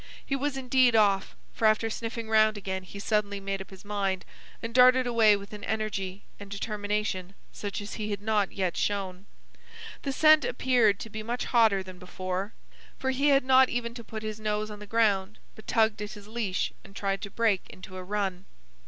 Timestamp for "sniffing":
1.87-2.27